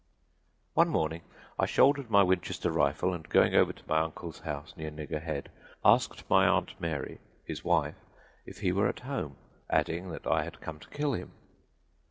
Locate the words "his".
7.45-7.63